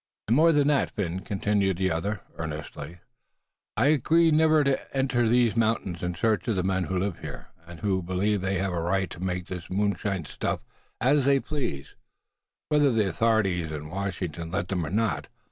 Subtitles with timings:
[0.27, 2.97] "And more than that, Phin," continued the other, earnestly,
[3.77, 7.19] "I agree never again to enter these mountains in search of the men who live
[7.19, 10.61] here, and who believe they have a right to make this moonshine stuff
[10.99, 11.93] as they please,
[12.69, 15.27] whether the authorities down in Washington let them or not.